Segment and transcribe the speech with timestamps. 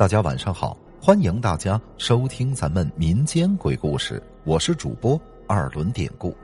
[0.00, 6.34] 大家晚上好，欢迎大家收听咱们民间鬼故事，我是主播二轮典故。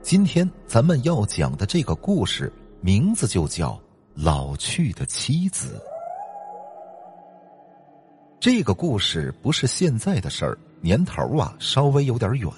[0.00, 3.72] 今天咱们要讲的这个故事名字就叫
[4.14, 5.74] 《老去的妻子》。
[8.40, 12.50] 这个故事不是现在的事儿，年头啊稍微有点远。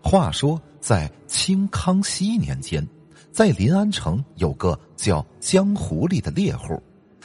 [0.00, 2.86] 话说在清康熙年间，
[3.32, 6.80] 在临安城有个叫江狐狸的猎户，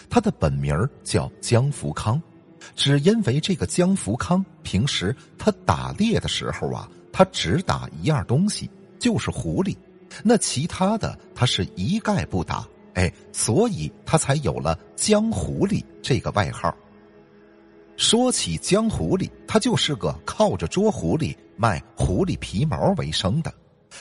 [0.10, 2.20] 他的本名叫江福康。
[2.76, 9.76] 只因为这个江福康平时他打猎的时候啊，他只打一样东西，就是狐狸，
[10.24, 16.76] 那其他的他是一概不打，哎，所以他才有了江狐狸这个外号。
[17.96, 23.52] 说起江狐狸，他就是个靠着捉狐狸、卖狐狸皮毛为生的，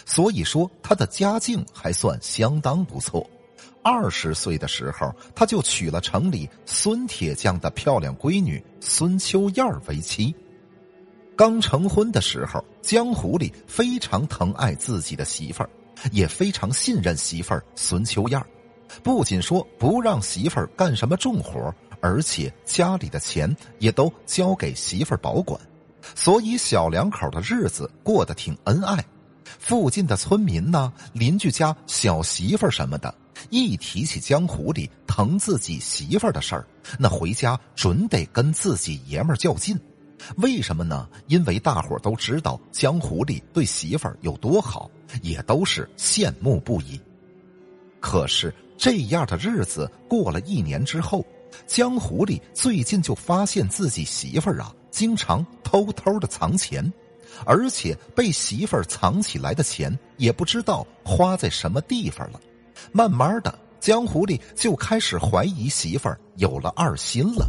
[0.04, 3.26] 所以说他的家境还算相当不错。
[3.88, 10.34] 二十岁的时候，他就娶了城里孙铁匠的漂亮闺女孙秋燕为妻。
[11.36, 15.70] 刚成婚的时候，江湖里非常疼爱自己的媳妇儿，
[16.10, 18.44] 也非常信任媳妇儿孙秋燕。
[19.04, 25.60] 不仅说不让媳妇儿干什么重活，而且家里的钱也都交给媳妇儿保管，
[26.16, 29.04] 所以小两口的日子过得挺恩爱。
[29.44, 33.14] 附近的村民呢，邻居家小媳妇儿什么的。
[33.50, 36.66] 一提起江湖里疼自己媳妇儿的事儿，
[36.98, 39.78] 那回家准得跟自己爷们儿较劲。
[40.38, 41.08] 为什么呢？
[41.26, 44.90] 因为大伙儿都知道江湖里对媳妇儿有多好，
[45.22, 47.00] 也都是羡慕不已。
[48.00, 51.24] 可是这样的日子过了一年之后，
[51.66, 56.90] 江湖里最近就发现自己媳妇儿啊，经常偷偷的藏钱，
[57.44, 62.40] 而且被媳妇儿藏起来的钱也不知道花在什么地方了。
[62.92, 67.48] 慢慢的，江湖里就开始怀疑媳妇儿有了二心了。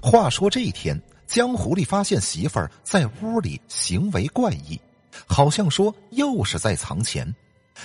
[0.00, 4.80] 话说这一天，江湖里发现媳妇儿在屋里行为怪异，
[5.26, 7.34] 好像说又是在藏钱。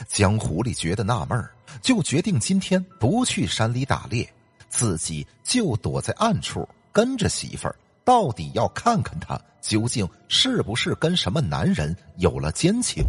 [0.07, 1.51] 江湖里觉得纳闷儿，
[1.81, 4.27] 就决定今天不去山里打猎，
[4.69, 13.03] 自己就躲在暗处跟着媳妇儿，到底要看看她究竟是不是跟什么男人有了奸情。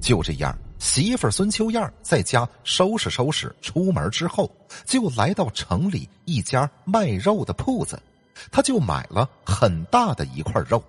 [0.00, 0.56] 就这样。
[0.82, 4.50] 媳妇孙秋燕在家收拾收拾，出门之后
[4.84, 8.02] 就来到城里一家卖肉的铺子，
[8.50, 10.82] 他就买了很大的一块肉。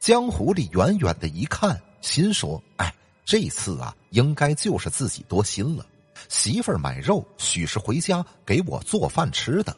[0.00, 5.84] 江湖里远远的一看，心说：“哎，这次啊，应该就是自己多心了。
[6.30, 9.76] 媳妇买肉，许是回家给我做饭吃的。”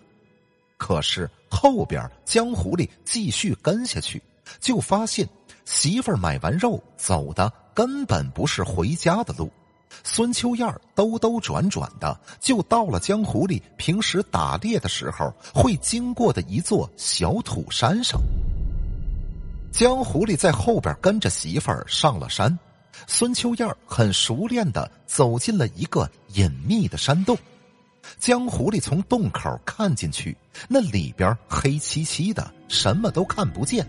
[0.78, 4.22] 可是后边江湖里继续跟下去，
[4.60, 5.28] 就发现
[5.64, 7.52] 媳妇买完肉走的。
[7.74, 9.50] 根本不是回家的路，
[10.02, 18.20] 孙秋燕兜兜转转的就到了江湖里平时打猎的时候会经过的一座小土山上。
[19.72, 22.56] 江湖里在后边跟着媳妇儿上了山，
[23.08, 27.36] 孙秋燕很熟练的走进了一个隐秘的山洞。
[28.20, 30.36] 江湖里从洞口看进去，
[30.68, 33.84] 那里边黑漆漆的，什么都看不见。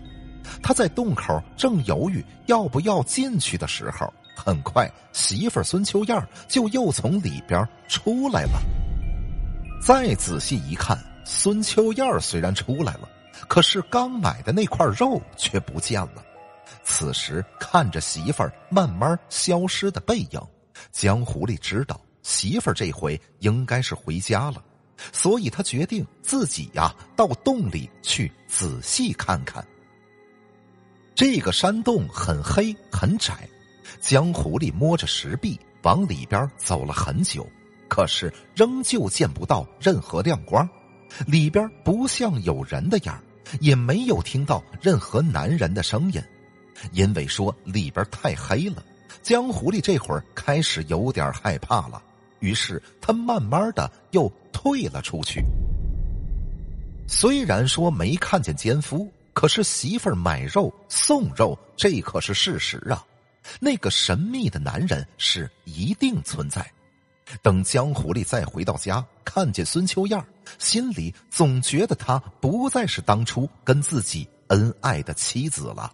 [0.62, 8.60] 他在洞口正犹豫要不要进去的时候，很快媳妇孙秋燕就又从里边出来了。
[9.80, 13.08] 再仔细一看，孙秋燕虽然出来了，
[13.48, 16.24] 可是刚买的那块肉却不见了。
[16.82, 20.40] 此时看着媳妇儿慢慢消失的背影，
[20.92, 24.62] 江湖里知道媳妇儿这回应该是回家了，
[25.12, 29.64] 所以他决定自己呀到洞里去仔细看看。
[31.16, 33.48] 这个山洞很黑很窄，
[34.02, 37.48] 江湖里摸着石壁往里边走了很久，
[37.88, 40.68] 可是仍旧见不到任何亮光，
[41.26, 43.18] 里边不像有人的样
[43.60, 46.22] 也没有听到任何男人的声音，
[46.92, 48.84] 因为说里边太黑了，
[49.22, 52.02] 江湖里这会儿开始有点害怕了，
[52.40, 55.42] 于是他慢慢的又退了出去。
[57.08, 59.10] 虽然说没看见奸夫。
[59.36, 63.04] 可是媳妇儿买肉送肉，这可是事实啊！
[63.60, 66.66] 那个神秘的男人是一定存在。
[67.42, 70.24] 等江湖里再回到家，看见孙秋燕，
[70.58, 75.92] 心里总觉得她不再是当初跟自己恩爱的妻子了。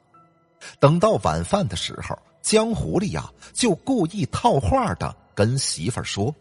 [0.79, 6.33] 等到晚饭的时候，江湖里呀就故意套话的跟媳妇儿说。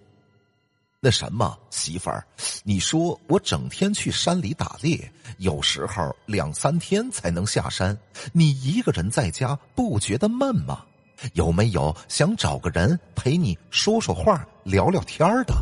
[1.04, 2.24] 那什么，媳妇儿，
[2.64, 7.98] 你说我整天去山里打猎，有时候两三天才能下山，
[8.32, 10.86] 你一个人在家不觉得闷吗？
[11.34, 15.56] 有没有想找个人陪你说说话、聊聊天的？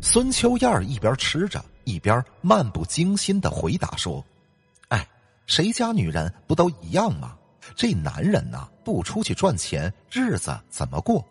[0.00, 4.24] 孙秋燕一边吃着，一边漫不经心的回答说
[4.88, 5.06] ：“哎，
[5.44, 7.36] 谁家女人不都一样吗？
[7.76, 11.22] 这男人呐，不出去赚钱，日子怎么过？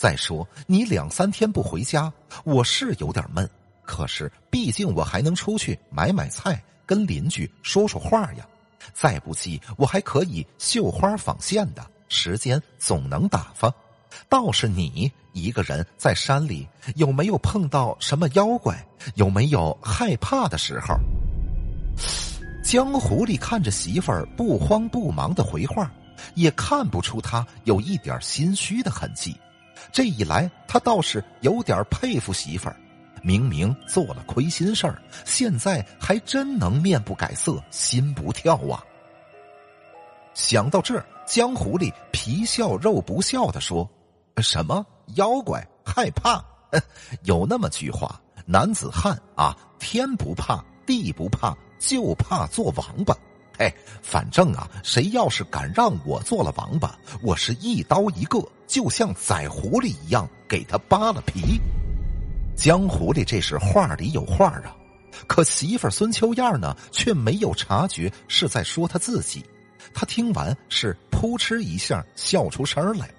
[0.00, 2.10] 再说你两三天不回家，
[2.44, 3.46] 我是有点闷。
[3.82, 8.48] 可是毕竟我还能出去买买菜，跟邻居说说话呀。
[8.94, 13.70] 再不济，我还可以绣花纺线的，时间总能打发。
[14.26, 18.82] 倒是你一个人在山里，有没有碰到什么妖怪？
[19.16, 20.96] 有没有害怕的时候？
[22.64, 25.92] 江狐狸看着媳妇儿不慌不忙的回话，
[26.36, 29.36] 也看不出他有一点心虚的痕迹。
[29.92, 32.76] 这一来，他倒是有点佩服媳妇儿。
[33.22, 38.82] 明明做了亏心事儿，现在还真能面不改色心不跳啊！
[40.32, 43.86] 想到这儿，江狐狸皮笑肉不笑的说
[44.40, 44.86] ：“什么
[45.16, 46.42] 妖怪害怕？
[47.24, 53.14] 有那么句话，男子汉啊，天不怕地不怕，就怕做王八。
[53.60, 53.70] 哎，
[54.02, 61.60] 反正啊，谁要是敢让我做了王八，我是一刀一个，就像宰狐狸一样，给他扒了皮。”
[62.56, 64.74] 江狐狸这是话里有话啊，
[65.26, 69.44] 可媳妇孙秋燕呢，却没有察觉是在说他自己。
[69.92, 73.10] 他听完是扑哧一下笑出声来：“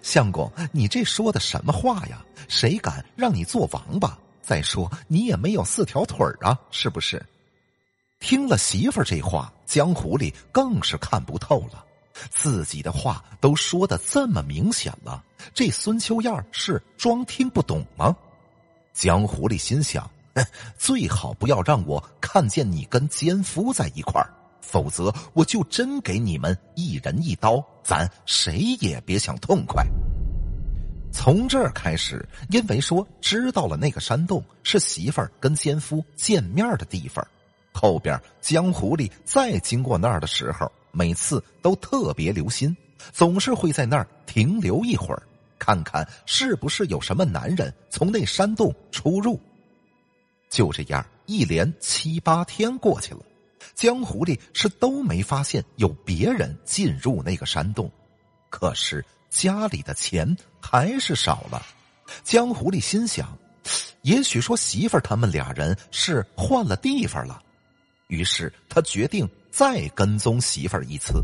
[0.00, 2.24] 相公，你这说的什么话呀？
[2.48, 4.16] 谁敢让你做王八？
[4.40, 7.22] 再说你也没有四条腿啊，是不是？”
[8.24, 11.84] 听了媳妇这话，江狐狸更是看不透了。
[12.30, 15.22] 自己的话都说的这么明显了，
[15.52, 18.16] 这孙秋燕是装听不懂吗？
[18.94, 20.10] 江狐狸心想
[20.78, 24.32] ：“最好不要让我看见你跟奸夫在一块儿，
[24.62, 29.86] 否则我就真给你们一人一刀，咱谁也别想痛快。”
[31.12, 37.22] 从这儿开始，因为说知道了那个山洞是媳妇儿跟奸夫见面的地方，
[37.74, 42.74] 后边江狐狸再经过那儿的时候，每次都特别留心，
[43.12, 45.22] 总是会在那儿停留一会儿。
[45.58, 49.38] 看看是不是有什么男人从那山洞出入。
[50.48, 53.20] 就这样，一连七八天过去了，
[53.74, 57.90] 江狐狸是都没发现有别人进入那个山洞。
[58.50, 61.60] 可是家里的钱还是少了。
[62.22, 63.36] 江狐狸心想，
[64.02, 67.42] 也许说媳妇儿他们俩人是换了地方了。
[68.08, 71.22] 于是他决定再跟踪媳妇儿一次。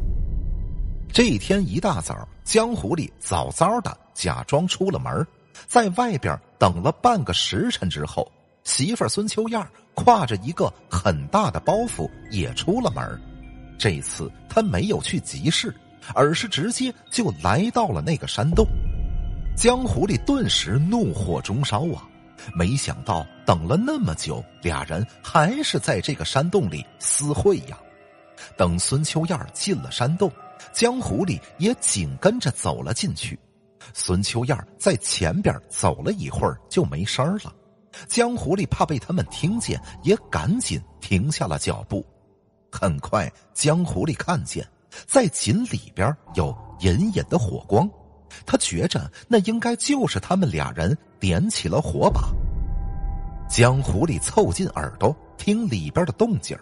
[1.13, 5.27] 这一天一大早，江狐狸早早的假装出了门，
[5.67, 8.31] 在外边等了半个时辰之后，
[8.65, 13.21] 媳妇孙秋燕挎着一个很大的包袱也出了门。
[13.79, 15.75] 这次他没有去集市，
[16.15, 18.67] 而是直接就来到了那个山洞。
[19.57, 22.07] 江狐狸顿时怒火中烧啊！
[22.55, 27.79] 没想到等了那么久，俩人还是在这个山洞里私会呀。
[28.57, 30.31] 等孙秋燕进了山洞。
[30.73, 33.37] 江狐狸也紧跟着走了进去，
[33.95, 37.53] 孙秋燕在前边走了一会儿就没声了。
[38.07, 42.07] 江狐狸怕被他们听见，也赶紧停下了脚步。
[42.71, 44.65] 很快，江狐狸看见
[45.07, 47.89] 在井里边有隐隐的火光，
[48.47, 52.23] 他觉着那应该就是他们俩人点起了火把。
[53.49, 56.57] 江湖里凑近耳朵听里边的动静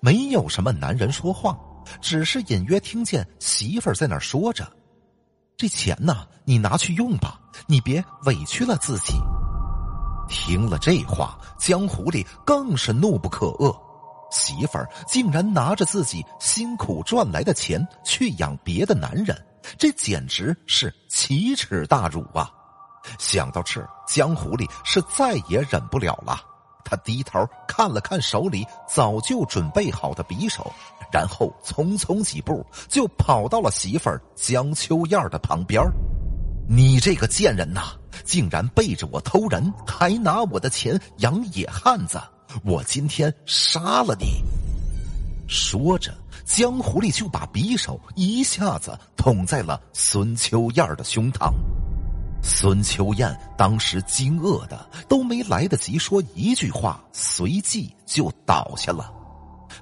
[0.00, 1.58] 没有什么男人说话。
[2.00, 4.64] 只是隐约听见媳妇儿在那儿说着
[5.58, 9.14] ：“这钱呢，你拿去用吧，你别委屈了自己。”
[10.30, 13.76] 听了这话，江湖里更是怒不可遏，
[14.32, 19.36] 媳妇儿竟然拿着自己辛苦赚来的钱去养别的男人，
[19.78, 22.50] 这简直是奇耻大辱啊！
[23.18, 26.40] 想到这儿，江狐狸是再也忍不了了。
[26.84, 30.72] 他低头看了看手里早就准备好的匕首，
[31.12, 35.82] 然后匆匆几步就跑到了媳妇儿江秋燕的旁边。
[36.68, 37.92] 你这个贱人呐，
[38.24, 42.20] 竟然背着我偷人，还拿我的钱养野汉子！
[42.64, 44.42] 我今天杀了你！
[45.48, 51.52] 说着，江狐狸就把匕首一下子捅在了孙秋燕的胸膛。
[52.42, 59.12] 孙秋燕当时惊愕的都没来得及说一句话，随即就倒下了。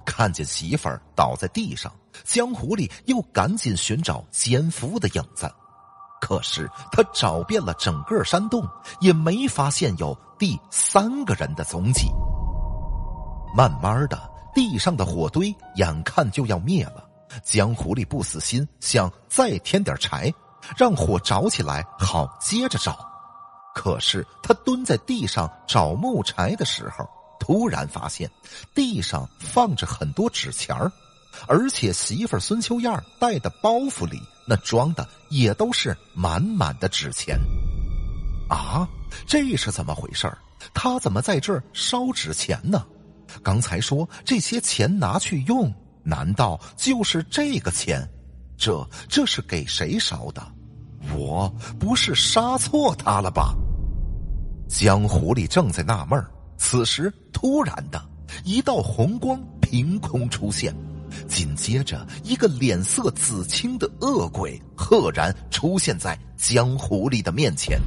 [0.04, 1.92] 看见媳妇儿倒在地上，
[2.24, 5.50] 江狐狸又赶紧寻找奸夫的影子。
[6.20, 8.62] 可是他找遍了整个山洞，
[9.00, 12.08] 也没发现有第三个人的踪迹。
[13.54, 14.18] 慢慢的，
[14.54, 17.04] 地上的火堆眼看就要灭了，
[17.42, 20.32] 江狐狸不死心，想再添点柴。
[20.76, 22.98] 让火着起来，好接着找。
[23.74, 27.08] 可是他蹲在地上找木柴的时候，
[27.40, 28.30] 突然发现
[28.74, 30.92] 地上放着很多纸钱儿，
[31.48, 37.40] 而且媳妇孙秋燕带的包袱里那装的也都是满满的纸钱。
[38.48, 38.86] 啊，
[39.26, 40.38] 这是怎么回事儿？
[40.74, 42.84] 他怎么在这儿烧纸钱呢？
[43.42, 45.72] 刚才说这些钱拿去用，
[46.02, 48.08] 难道就是这个钱？
[48.56, 50.46] 这这是给谁烧的？
[51.16, 53.54] 我不是杀错他了吧？
[54.68, 56.22] 江湖里正在纳闷，
[56.58, 58.00] 此时突然的
[58.44, 60.74] 一道红光凭空出现，
[61.26, 67.80] 紧接着一个脸色紫青的恶鬼赫然出现在江湖里的面前。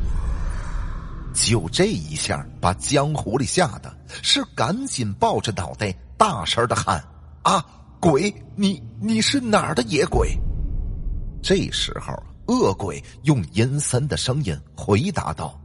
[1.34, 7.04] 就这一下，把江湖里吓得是赶紧抱着脑袋，大声的喊
[7.44, 7.66] ：“啊，
[8.00, 8.34] 鬼！
[8.56, 10.38] 你你是哪儿的野鬼？”
[11.42, 12.13] 这时候，
[12.46, 15.60] 恶鬼用阴森的声音回答道：“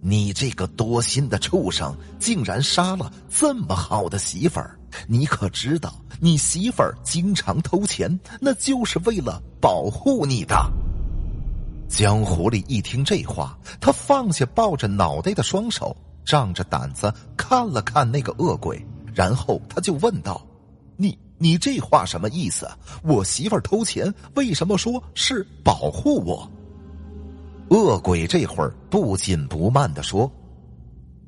[0.00, 4.78] 你这个多心的畜生，竟然杀了这么好的媳妇儿！
[5.06, 10.56] 你可知道，你媳妇儿经常偷钱，那就是为了保护你的。”
[11.88, 18.80] 江狐狸一听这话，他放下抱着脑袋的双手，仗着胆子看了看那个恶鬼，
[19.14, 20.46] 然后他就问道
[20.96, 22.68] ：“你你这话什么意思？
[23.02, 26.48] 我媳妇儿偷钱，为什么说是保护我？”
[27.70, 30.30] 恶鬼这会儿不紧不慢的说：“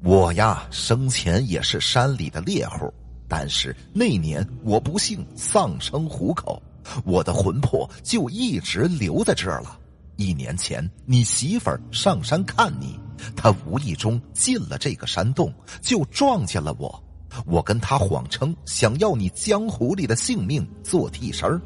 [0.04, 2.92] 我呀，生前也是山里的猎户，
[3.26, 6.62] 但是那年我不幸丧生虎口，
[7.04, 9.78] 我的魂魄就一直留在这儿了。”
[10.20, 13.00] 一年前，你媳妇儿上山看你，
[13.34, 15.50] 她无意中进了这个山洞，
[15.80, 17.02] 就撞见了我。
[17.46, 21.58] 我跟她谎称想要你江湖里的性命做替身，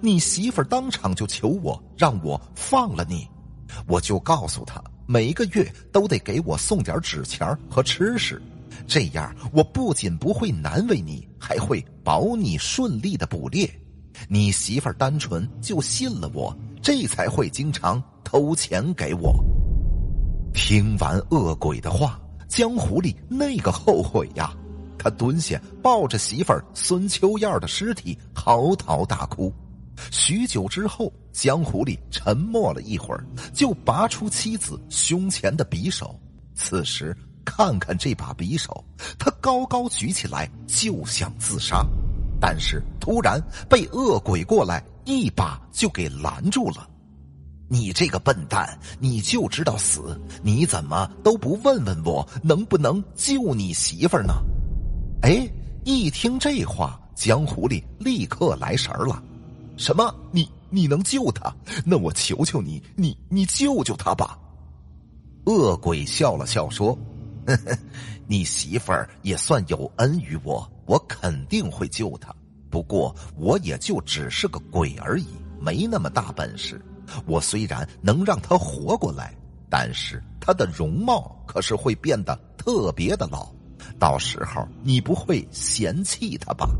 [0.00, 3.28] 你媳妇儿当场就求我让我放了你。
[3.86, 8.42] 我就告诉她，每个月都得给我送点纸钱和吃食，
[8.88, 13.72] 这样我不仅不会难为你，还会保你顺利的捕猎。
[14.28, 16.52] 你媳妇儿单纯就信了我。
[16.82, 19.34] 这才会经常偷钱给我。
[20.52, 24.52] 听完恶鬼的话，江湖里那个后悔呀！
[24.98, 29.52] 他蹲下，抱着媳妇儿孙秋燕的尸体，嚎啕大哭。
[30.10, 36.18] 许久之后，江湖里沉默了一会儿，就拔出妻子胸前的匕首。
[36.54, 38.84] 此时，看看这把匕首，
[39.18, 41.86] 他高高举起来就想自杀，
[42.40, 44.84] 但是突然被恶鬼过来。
[45.10, 46.88] 一把就给拦住了，
[47.68, 54.34] 你这个笨蛋，你就知道死，你怎么都不问问我能不能救你媳妇儿呢？
[55.22, 55.50] 哎，
[55.84, 59.20] 一听这话，江湖里立刻来神儿了。
[59.76, 60.14] 什么？
[60.30, 61.52] 你你能救他？
[61.84, 64.38] 那我求求你，你你救救他吧。
[65.46, 66.96] 恶鬼笑了笑说
[67.46, 67.76] ：“呵 呵
[68.28, 72.32] 你媳妇儿也算有恩于我，我肯定会救她。”
[72.70, 75.26] 不过，我也就只是个鬼而已，
[75.60, 76.80] 没那么大本事。
[77.26, 79.34] 我虽然能让他活过来，
[79.68, 83.48] 但是他的容貌可是会变得特别的老。
[83.98, 86.70] 到时候你不会嫌弃他吧？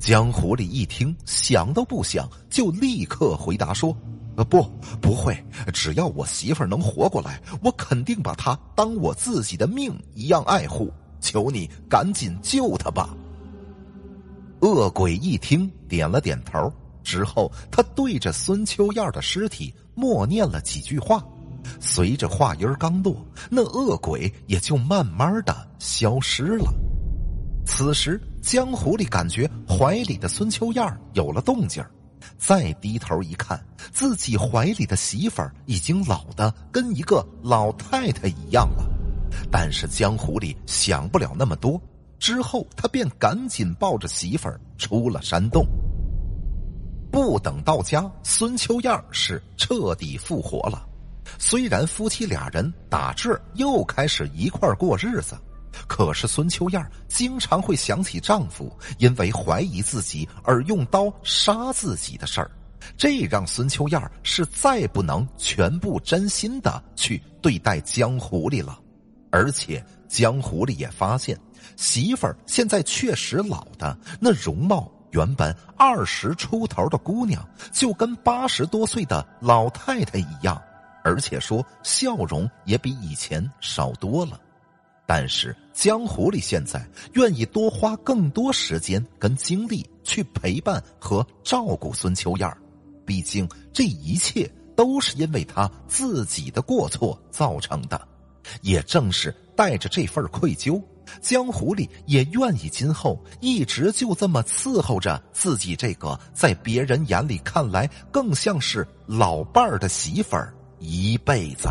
[0.00, 3.94] 江湖里一听，想都不想，就立刻回答说
[4.36, 4.66] ：“呃，不，
[5.00, 5.36] 不会。
[5.72, 10.90] 只要我媳妇儿能活过来，我肯定把她当我自己的命一样爱护。
[11.20, 13.14] 求你赶紧救她吧。”
[14.64, 21.22] 恶鬼一听，点了点头，之后他对着孙秋燕的尸体默念了几句话，
[21.80, 23.14] 随着话音刚落，
[23.50, 26.72] 那恶鬼也就慢慢的消失了。
[27.66, 31.84] 此时，江湖里感觉怀里的孙秋燕有了动静
[32.38, 38.84] 再低头一看，自己怀里的媳妇儿已经老的跟一个老太太一样了。
[39.50, 41.78] 但是江湖里想不了那么多。
[42.18, 45.66] 之后，他便赶紧抱着媳妇儿出了山洞。
[47.10, 50.84] 不等到家，孙秋燕是彻底复活了。
[51.38, 55.36] 虽然夫妻俩人打这又开始一块儿过日子，
[55.86, 62.50] 可是孙秋燕经常会想起丈夫因为怀疑自己而用刀杀自己的事儿，
[62.96, 68.78] 这让孙秋燕是再不能全部真心的去对待江狐狸了。
[69.30, 71.38] 而且江狐狸也发现。
[71.76, 80.60] 媳妇儿现在确实老的，那容貌原本二十出头的姑娘，就跟八十多岁的老太太一样，
[81.02, 84.40] 而且说笑容也比以前少多了。
[85.06, 92.50] 但是江湖里现在愿意多花更多时间跟精力去陪伴和照顾孙秋燕
[93.04, 98.00] 毕竟这一切都是因为他自己的过错造成的，
[98.62, 100.82] 也正是带着这份愧疚。
[101.20, 111.68] 江湖里也愿意今后一直就这么伺候着自己这个在别人眼里看来更像是老伴儿的媳妇儿一辈子。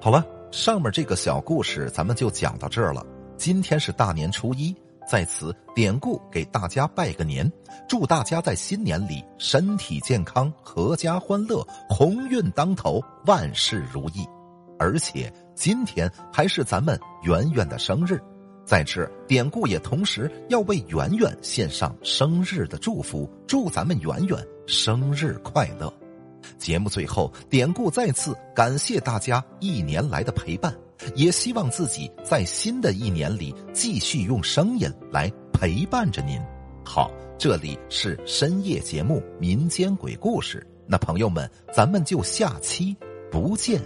[0.00, 3.04] 好了，上面这个小故事咱们就讲到这儿了。
[3.36, 4.74] 今天是大年初一，
[5.06, 7.50] 在此典故给大家拜个年，
[7.88, 14.26] 祝大家在新年里身体健康、阖家欢乐、鸿运当头、万事如意。
[14.78, 18.20] 而且今天还是咱们圆圆的生日，
[18.64, 25.92] 在这典故也同时要为圆圆献上生日的祝福，祝咱们圆圆生日快乐。
[26.56, 30.74] 节目最后，典故再次感谢大家一年来的陪伴，
[31.14, 36.40] 也希望自己在新的一年里继续用声音来陪伴着您。
[36.84, 42.96] 好，这里是深夜节目《民间鬼故事》，那朋友们，咱们就下期
[43.30, 43.82] 不见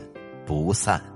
[0.47, 1.12] 不散。